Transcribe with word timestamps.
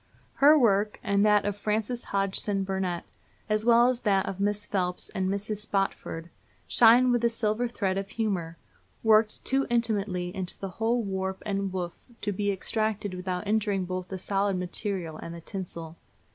Her 0.41 0.57
work, 0.57 0.99
and 1.03 1.23
that 1.27 1.45
of 1.45 1.55
Frances 1.55 2.05
Hodgson 2.05 2.63
Burnett, 2.63 3.03
as 3.47 3.65
well 3.67 3.87
as 3.87 3.99
that 3.99 4.25
of 4.25 4.39
Miss 4.39 4.65
Phelps 4.65 5.09
and 5.11 5.29
Mrs. 5.29 5.57
Spofford, 5.57 6.31
shine 6.67 7.11
with 7.11 7.23
a 7.23 7.29
silver 7.29 7.67
thread 7.67 7.99
of 7.99 8.09
humor, 8.09 8.57
worked 9.03 9.45
too 9.45 9.67
intimately 9.69 10.35
into 10.35 10.57
the 10.57 10.69
whole 10.69 11.03
warp 11.03 11.43
and 11.45 11.71
woof 11.71 11.93
to 12.21 12.31
be 12.31 12.51
extracted 12.51 13.13
without 13.13 13.45
injuring 13.47 13.85
both 13.85 14.07
the 14.07 14.17
solid 14.17 14.57
material 14.57 15.17
and 15.17 15.35
the 15.35 15.41
tinsel. 15.41 15.97